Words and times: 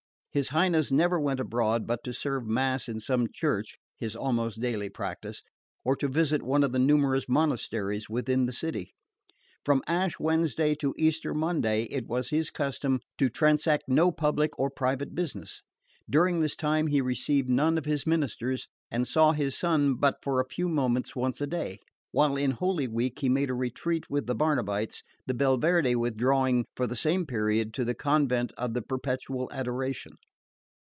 His 0.33 0.47
Highness 0.47 0.93
never 0.93 1.19
went 1.19 1.41
abroad 1.41 1.85
but 1.85 2.05
to 2.05 2.13
serve 2.13 2.47
mass 2.47 2.87
in 2.87 3.01
some 3.01 3.27
church 3.33 3.75
(his 3.97 4.15
almost 4.15 4.61
daily 4.61 4.87
practice) 4.87 5.41
or 5.83 5.93
to 5.97 6.07
visit 6.07 6.41
one 6.41 6.63
of 6.63 6.71
the 6.71 6.79
numerous 6.79 7.27
monasteries 7.27 8.09
within 8.09 8.45
the 8.45 8.53
city. 8.53 8.93
From 9.65 9.83
Ash 9.87 10.17
Wednesday 10.21 10.73
to 10.75 10.95
Easter 10.97 11.33
Monday 11.33 11.83
it 11.91 12.07
was 12.07 12.29
his 12.29 12.49
custom 12.49 13.01
to 13.17 13.27
transact 13.27 13.83
no 13.89 14.09
public 14.09 14.57
or 14.57 14.69
private 14.69 15.13
business. 15.13 15.63
During 16.09 16.39
this 16.39 16.55
time 16.55 16.87
he 16.87 17.01
received 17.01 17.49
none 17.49 17.77
of 17.77 17.83
his 17.83 18.07
ministers, 18.07 18.69
and 18.89 19.05
saw 19.05 19.33
his 19.33 19.57
son 19.57 19.95
but 19.95 20.19
for 20.23 20.39
a 20.39 20.47
few 20.47 20.69
moments 20.69 21.13
once 21.13 21.41
a 21.41 21.47
day; 21.47 21.77
while 22.13 22.35
in 22.35 22.51
Holy 22.51 22.89
Week 22.89 23.19
he 23.19 23.29
made 23.29 23.49
a 23.49 23.53
retreat 23.53 24.03
with 24.09 24.25
the 24.27 24.35
Barnabites, 24.35 25.01
the 25.27 25.33
Belverde 25.33 25.95
withdrawing 25.95 26.65
for 26.75 26.85
the 26.87 26.95
same 26.97 27.25
period 27.25 27.73
to 27.73 27.85
the 27.85 27.93
convent 27.95 28.51
of 28.57 28.73
the 28.73 28.81
Perpetual 28.81 29.49
Adoration. 29.53 30.11